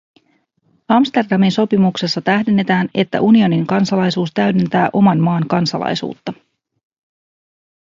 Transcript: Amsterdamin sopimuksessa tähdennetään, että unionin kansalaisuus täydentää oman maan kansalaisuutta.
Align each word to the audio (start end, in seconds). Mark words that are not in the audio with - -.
Amsterdamin 0.87 1.51
sopimuksessa 1.51 2.21
tähdennetään, 2.21 2.89
että 2.95 3.21
unionin 3.21 3.67
kansalaisuus 3.67 4.31
täydentää 4.33 4.89
oman 4.93 5.19
maan 5.19 5.47
kansalaisuutta. 5.47 6.33